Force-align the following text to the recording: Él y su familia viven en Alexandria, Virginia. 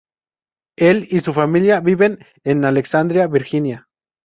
Él 0.79 1.07
y 1.11 1.19
su 1.19 1.31
familia 1.31 1.79
viven 1.79 2.17
en 2.43 2.65
Alexandria, 2.65 3.27
Virginia. 3.27 3.87